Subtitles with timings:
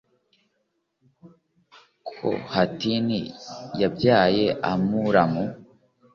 [2.07, 3.07] kohatin
[3.81, 5.43] yabyaye amuramu